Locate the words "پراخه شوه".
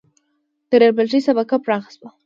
1.63-2.09